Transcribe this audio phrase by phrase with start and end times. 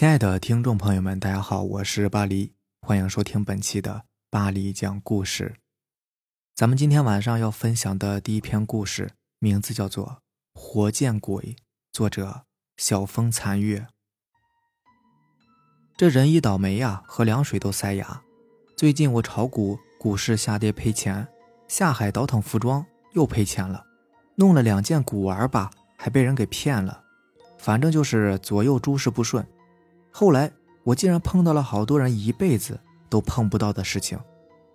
[0.00, 5.56] 亲爱的听众朋友们，大家好，我是巴黎，欢迎收听本期的巴黎讲故事。
[6.54, 9.10] 咱们今天晚上要分享的第一篇故事，
[9.40, 10.22] 名字叫做
[10.58, 11.42] 《活见鬼》，
[11.92, 12.46] 作者
[12.78, 13.88] 小风残月。
[15.98, 18.22] 这人一倒霉呀，喝凉水都塞牙。
[18.74, 21.26] 最近我炒股，股市下跌赔钱；
[21.68, 23.84] 下海倒腾服装又赔钱了，
[24.36, 27.04] 弄了两件古玩吧，还被人给骗了。
[27.58, 29.46] 反正就是左右诸事不顺。
[30.10, 30.50] 后来
[30.84, 32.78] 我竟然碰到了好多人一辈子
[33.08, 34.18] 都碰不到的事情。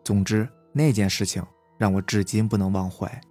[0.04, 1.44] 总之那件事情
[1.78, 3.22] 让我至今不能忘怀。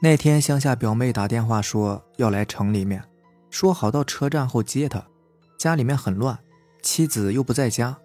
[0.00, 3.02] 那天乡下表妹打电话说要来城里面，
[3.50, 5.02] 说好到车站后接她。
[5.58, 6.38] 家里面很乱，
[6.82, 7.96] 妻子又不在家，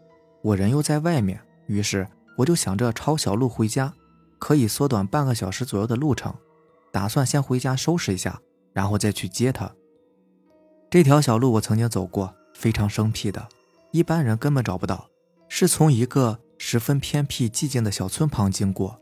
[0.42, 2.08] 我人又在外面，于是
[2.38, 3.94] 我就想着抄小路回家，
[4.40, 6.34] 可以缩短半个小时左右的路程。
[6.92, 8.40] 打算先回家收拾一下，
[8.74, 9.70] 然后再去接她。
[10.90, 12.34] 这条小路我曾经走过。
[12.62, 13.50] 非常生僻的，
[13.90, 15.10] 一般人根本找不到。
[15.50, 19.02] 是从一个十分偏僻、寂静的小村旁经过。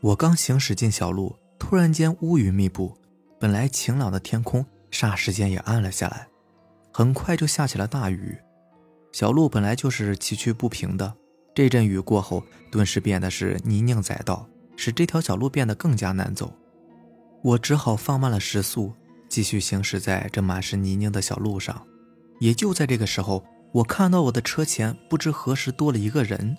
[0.00, 2.96] 我刚行驶进小路，突然间乌云密布，
[3.38, 6.26] 本来晴朗的天空霎时间也暗了下来，
[6.90, 8.34] 很快就下起了大雨。
[9.12, 11.14] 小路本来就是崎岖不平的，
[11.54, 16.50] 这阵雨过后，顿时变得是泥泞载道，使这条小路变得更加难走。
[17.42, 18.94] 我只好放慢了时速，
[19.28, 21.86] 继续行驶在这满是泥泞的小路上。
[22.42, 26.56] 也就在这个时候，我看到我的车前不知何时多了一个人，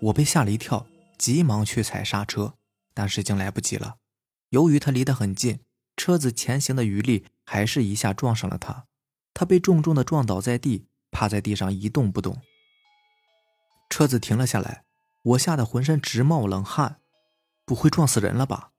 [0.00, 0.86] 我被吓了一跳，
[1.18, 2.54] 急忙去踩刹车，
[2.94, 3.96] 但是已经来不及了。
[4.50, 5.58] 由于他离得很近，
[5.96, 8.84] 车子前行的余力还是一下撞上了他，
[9.34, 12.40] 他被重重的撞倒在地，趴在地上一动不动。
[13.90, 14.84] 车子停了下来，
[15.24, 16.98] 我吓得浑身直冒冷汗，
[17.66, 18.70] 不会撞死人了吧？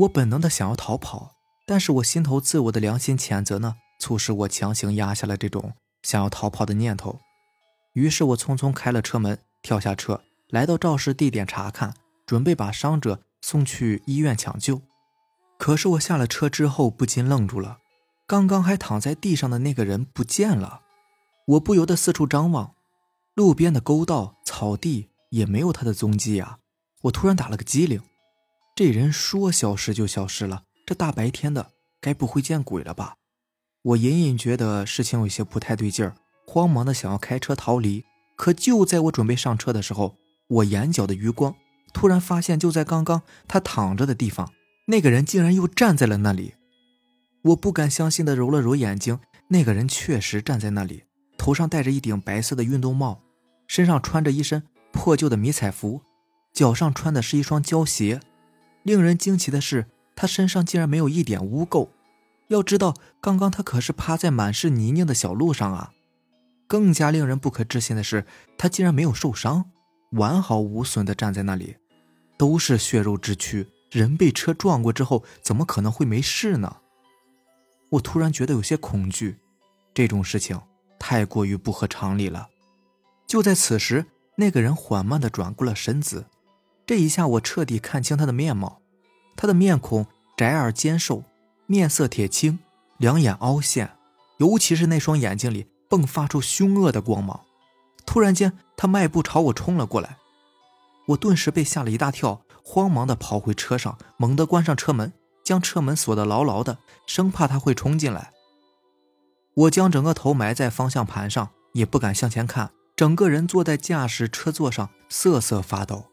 [0.00, 3.76] 我本能的想要逃跑，但是我心头自我的良心谴责呢？
[4.04, 7.20] 促使我强行压下了这种想要逃跑的念头，
[7.94, 11.94] 于是我匆匆开了车门，跳下车，来到肇事地点查看，
[12.26, 14.82] 准备把伤者送去医院抢救。
[15.56, 17.78] 可是我下了车之后，不禁愣住了，
[18.26, 20.82] 刚刚还躺在地上的那个人不见了。
[21.46, 22.74] 我不由得四处张望，
[23.32, 26.58] 路边的沟道、草地也没有他的踪迹呀。
[27.04, 28.02] 我突然打了个激灵，
[28.76, 31.70] 这人说消失就消失了，这大白天的，
[32.02, 33.16] 该不会见鬼了吧？
[33.84, 36.14] 我隐隐觉得事情有些不太对劲儿，
[36.46, 38.02] 慌忙的想要开车逃离。
[38.34, 40.16] 可就在我准备上车的时候，
[40.48, 41.54] 我眼角的余光
[41.92, 44.50] 突然发现，就在刚刚他躺着的地方，
[44.86, 46.54] 那个人竟然又站在了那里。
[47.42, 51.04] 我不敢相信的揉了揉眼睛，那个人确实站在那里，
[51.36, 53.20] 头上戴着一顶白色的运动帽，
[53.66, 54.62] 身上穿着一身
[54.92, 56.00] 破旧的迷彩服，
[56.54, 58.20] 脚上穿的是一双胶鞋。
[58.82, 59.86] 令人惊奇的是，
[60.16, 61.88] 他身上竟然没有一点污垢。
[62.54, 65.92] 要知道，刚刚他可是趴在满是泥泞的小路上啊！
[66.66, 68.24] 更加令人不可置信的是，
[68.56, 69.66] 他竟然没有受伤，
[70.12, 71.76] 完好无损地站在那里。
[72.36, 76.78] 都是血肉之躯，人被车撞过之后，怎么可能会没事呢？
[77.90, 79.38] 我突然觉得有些恐惧，
[79.92, 80.60] 这种事情
[80.98, 82.48] 太过于不合常理了。
[83.26, 84.06] 就在此时，
[84.36, 86.26] 那个人缓慢地转过了身子，
[86.86, 88.80] 这一下我彻底看清他的面貌。
[89.36, 90.06] 他的面孔
[90.36, 91.24] 窄而尖瘦。
[91.66, 92.58] 面色铁青，
[92.98, 93.96] 两眼凹陷，
[94.38, 97.40] 尤其是那双眼睛里迸发出凶恶的光芒。
[98.04, 100.18] 突然间，他迈步朝我冲了过来，
[101.08, 108.32] 我顿时被吓了一大跳，慌忙的跑回车上，猛地关上车门，将车门锁得牢牢的，生怕他会冲进来。
[109.54, 116.06] 我将整个头埋在方向盘上，也不敢向前看，整个人坐在驾驶车座上瑟瑟发抖。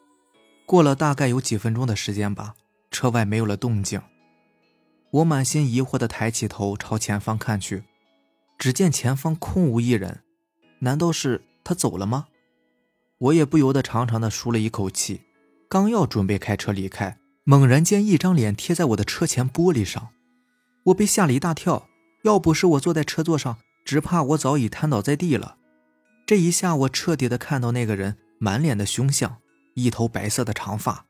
[0.66, 2.53] 过了大概有几分钟的时间吧，
[2.89, 4.01] 车外没有了动静。
[5.12, 7.84] 我满心疑惑地抬起头朝前方看去，
[8.58, 10.22] 只见前方空无一人，
[10.80, 12.28] 难道是他走了吗？
[13.18, 15.22] 我也不由得长长的舒了一口气，
[15.68, 20.10] 刚要准备开车离开，猛然间一张脸贴在我的车前玻璃上，
[20.86, 21.88] 我被吓了一大跳。
[22.24, 25.57] 要不是我坐在车座上，只怕我早已瘫倒在地了。
[26.25, 29.38] 这一下，我彻底的看到那个人满脸的凶相，
[29.74, 31.07] 一头白色的长发，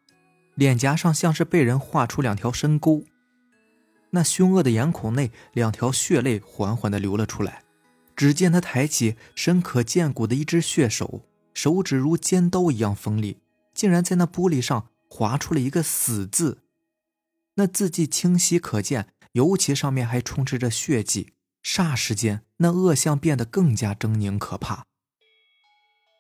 [0.56, 3.04] 脸颊上像是被人画出两条深沟。
[4.12, 7.64] 那凶恶的眼孔内，两条血泪缓缓地流了出来。
[8.16, 13.40] 只见他抬起深可见骨的一只血手，手指如尖刀一样锋利，
[13.74, 16.60] 竟然在那玻璃上划出了一个“死”字。
[17.56, 21.34] 那字迹清晰可见，尤其上面还充斥着血迹。
[21.64, 24.86] 霎时间，那恶相变得更加狰狞可怕。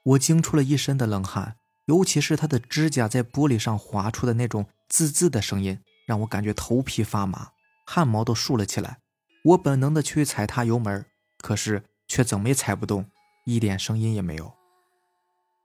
[0.04, 7.52] 我惊出了一身的冷汗，尤其是他的指甲在玻璃上划出的那种滋滋的声音，让我感觉头皮发麻。
[7.94, 9.00] 汗毛都竖了起来，
[9.44, 11.06] 我本能的去踩踏油门，
[11.40, 13.12] 可是却怎么也踩不动，
[13.44, 14.54] 一点声音也没有。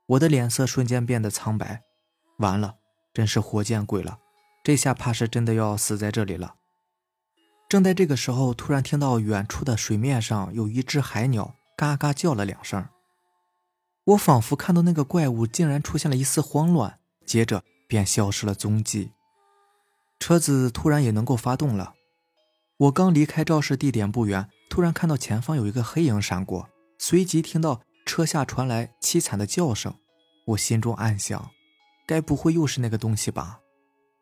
[0.07, 1.83] 我的脸色瞬间变得苍白，
[2.39, 2.75] 完了，
[3.13, 4.19] 真是活见鬼了！
[4.61, 6.55] 这下怕是真的要死在这里了。
[7.69, 12.89] 正在这个时候，突然听到远处的水面上有一只海鸟嘎嘎叫了两声。
[14.03, 19.13] 我仿佛看到那个怪物竟然出现了一丝慌乱，接着便消失了踪迹。
[20.19, 21.93] 车子突然也能够发动了。
[22.77, 26.69] 我刚离开肇事地点不远，突然看到前方有一个黑影闪过，
[26.99, 29.95] 随即听到车下传来凄惨的叫声。
[30.45, 31.49] 我心中暗想，
[32.05, 33.61] 该不会又是那个东西吧？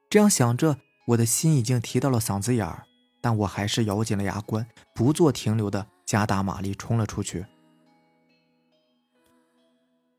[0.10, 2.86] 这样想着，我的心已经提到了嗓子眼儿。
[3.20, 7.46] 但我还是咬紧了牙关，不做停留的加大马力冲了出去。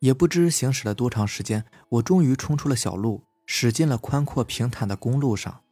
[0.00, 5.62] 也不知行驶了多长时间，我终于冲出了小路，驶进了宽阔平坦的公路上。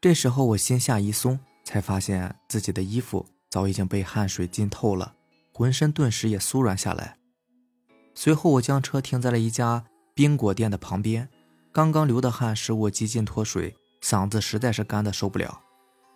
[0.00, 5.14] 这时候我心下一松，才发现自己的衣服早已经被汗水浸透了，
[5.52, 7.18] 浑身顿时也酥软下来。
[8.14, 9.84] 随后我将车停在了一家
[10.14, 11.28] 冰果店的旁边，
[11.72, 15.60] 刚刚流的汗使我几近脱水，嗓子实在是干的受不了。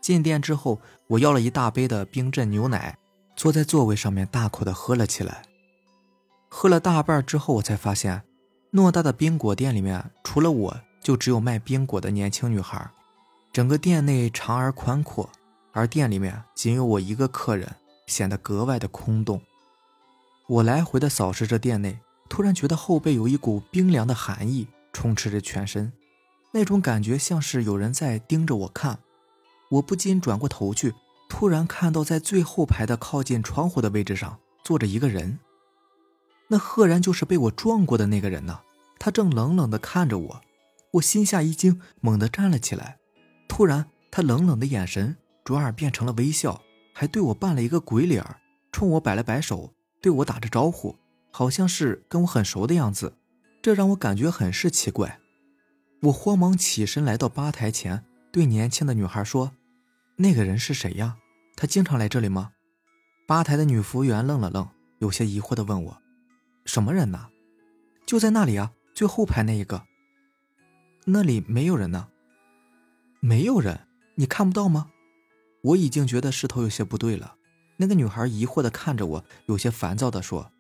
[0.01, 2.97] 进店之后，我要了一大杯的冰镇牛奶，
[3.35, 5.43] 坐在座位上面大口的喝了起来。
[6.49, 8.23] 喝了大半之后，我才发现，
[8.73, 12.89] 偌大的冰果店里面，除了我就只有卖冰果的年轻女孩。
[13.53, 15.29] 整个店内长而宽阔，
[15.73, 17.77] 而店里面仅有我一个客人，
[18.07, 19.41] 显得格外的空洞。
[20.47, 25.93] 我来回的扫视着店内，突然觉得后背有一股冰凉的寒意充斥着全身，
[26.53, 28.99] 那种感觉像是有人在盯着我看。
[29.71, 30.93] 我不禁转过头去，
[31.29, 35.39] 突然看到在最后排的靠近窗户的位置上坐着一个人，
[36.49, 38.61] 那赫然就是被我撞过的那个人呢。
[38.99, 40.41] 他正冷冷地看着我，
[40.95, 42.99] 我心下一惊，猛地站了起来。
[43.49, 45.17] 突然，他冷冷的眼神
[45.51, 46.63] 转而变成了微笑，
[46.93, 48.25] 还对我扮了一个鬼脸
[48.71, 50.97] 冲我摆了摆手，对我打着招呼，
[51.33, 53.17] 好像是跟我很熟的样子。
[53.61, 55.19] 这让我感觉很是奇怪。
[56.03, 59.51] 我慌忙起身来到吧台前，对年轻的女孩说。
[60.15, 61.17] 那个人是谁呀？
[61.57, 62.53] 他经常来这里吗？
[63.27, 64.69] 吧台的女服务员愣了愣，
[65.01, 66.01] 有些疑惑地问我
[66.65, 67.27] ：“什么人呢
[68.07, 69.83] ？”“就在那里啊，最后排那一个。
[71.07, 72.07] ”“那里没有人呢。
[73.19, 73.81] ”“没有人？
[74.15, 74.93] 你看不到吗？”
[75.63, 77.37] 我已经觉得势头有些不对了。
[77.77, 80.53] 那个女孩疑惑地看着我，有些烦躁地说：“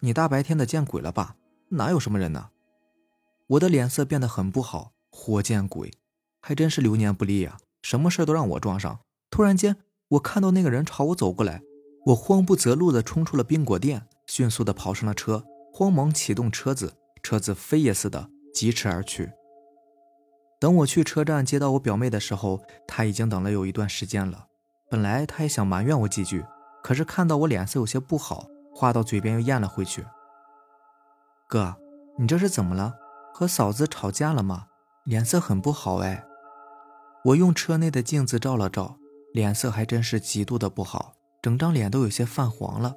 [0.00, 1.36] 你大白天的见鬼了吧？
[1.70, 2.48] 哪有什么人呢？”
[3.48, 5.90] 我的脸色变得很不好，活见鬼，
[6.40, 7.58] 还真是流年不利呀。
[7.82, 9.00] 什么事都让我撞上。
[9.30, 9.76] 突然间，
[10.08, 11.62] 我看到那个人朝我走过来，
[12.06, 19.30] 我慌不择路地冲出了冰果店，迅速地跑上了车，慌忙启动车子，车子飞也似的疾驰而去。
[20.60, 24.46] 等我去车站接到我表妹的时候，她已经等了有一段时间了。
[24.90, 26.44] 本来她也想埋怨我几句，
[26.82, 30.04] 可是看到我脸色有些不好，话到嘴边又咽了回去。
[31.48, 31.74] 哥，
[32.18, 32.94] 你这是怎么了？
[33.32, 34.66] 和嫂子吵架了吗？
[35.04, 36.24] 脸色很不好哎。
[37.24, 38.98] 我用车内的镜子照了照，
[39.32, 42.96] 脸色还真是极度的不好，整张脸都有些泛黄了。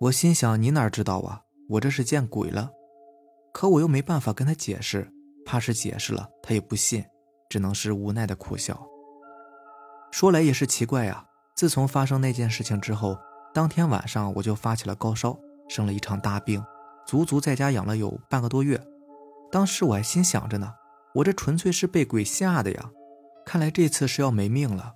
[0.00, 1.44] 我心想：你哪知道啊？
[1.70, 2.72] 我这是见鬼了！
[3.52, 5.10] 可我又没办法跟他解释，
[5.48, 7.02] 怕是解释了他也不信，
[7.48, 8.78] 只能是无奈的苦笑。
[10.10, 11.24] 说来也是奇怪呀，
[11.56, 13.16] 自从发生那件事情之后，
[13.54, 16.62] 当天晚上我就发起了高烧，生了一场大病，
[17.06, 18.78] 足足在家养了有半个多月。
[19.50, 20.74] 当时我还心想着呢，
[21.14, 22.90] 我这纯粹是被鬼吓的呀。
[23.46, 24.92] 看来这次是要没命了。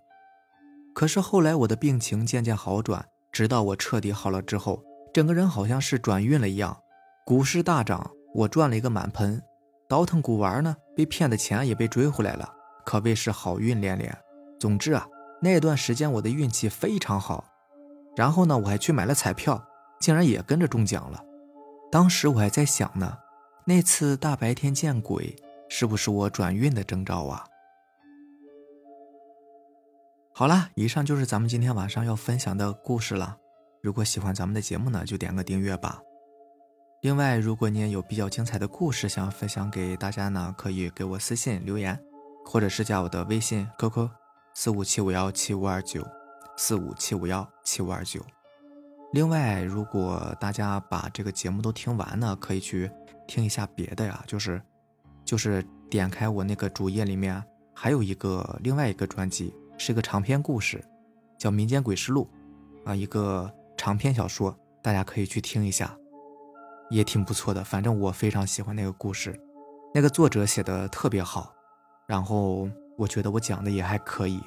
[0.95, 4.83] 可是后来我的病情渐渐好转，直到我彻底好了之后，
[5.15, 6.77] 整个人好像是转运了一样，
[7.25, 9.41] 股市大涨，我赚了一个满盆；
[9.93, 12.51] 倒腾古玩呢，被骗的钱也被追回来了，
[12.83, 14.19] 可谓是好运连连。
[14.59, 15.07] 总之啊，
[15.43, 17.45] 那段时间我的运气非常好。
[18.17, 19.63] 然后呢，我还去买了彩票，
[20.01, 21.23] 竟然也跟着中奖了。
[21.91, 23.19] 当时我还在想呢，
[23.67, 25.37] 那次大白天见鬼，
[25.69, 27.45] 是不是我转运的征兆啊？
[30.33, 33.37] 好了，以上就是咱们今天晚上要分享的故事了。
[33.83, 36.01] 如果喜欢咱们的节目呢，就点个订阅吧。
[37.03, 41.99] 另外，如果你也有比较精彩的故事想要分享给大家呢，可以给我私信留言，
[42.45, 44.09] 或者是加我的微信 QQ
[44.55, 46.07] 四五七五幺七五二九
[46.57, 48.25] 四五七五幺七五二九。
[49.13, 52.89] 另外，如果大家把这个节目都听完呢，可以去
[53.27, 54.63] 听一下别的呀，就是
[55.25, 57.43] 就是点开我那个主页里面
[57.75, 59.53] 还有一个另外一个专辑。
[59.77, 60.81] 是一个长篇故事，
[61.37, 62.31] 叫《民间鬼事录》，
[62.89, 65.99] 啊，一个长篇小说，大家可以去听一下，
[66.93, 67.65] 也挺不错的。
[67.65, 69.39] 反正我非常喜欢那个故事，
[69.95, 71.53] 那个作者写的特别好，
[72.07, 74.41] 然后我觉得我讲的也还可以，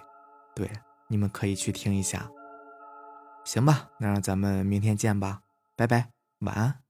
[0.55, 0.69] 对，
[1.09, 2.29] 你们可以去听一下。
[3.43, 5.41] 行吧，那让咱们明天见吧，
[5.75, 6.84] 拜拜，晚安。